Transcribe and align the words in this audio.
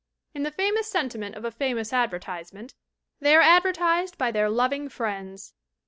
In 0.33 0.41
the 0.41 0.49
famous 0.49 0.87
sentiment 0.89 1.35
of 1.35 1.45
a 1.45 1.51
famous 1.51 1.93
advertisement, 1.93 2.73
they 3.19 3.35
are 3.35 3.41
advertised 3.41 4.17
by 4.17 4.31
their 4.31 4.49
loving 4.49 4.89
friends. 4.89 5.53